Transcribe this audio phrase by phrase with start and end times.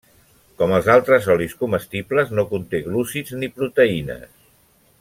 [0.61, 4.27] Com els altres olis comestibles no conté glúcids ni proteïnes.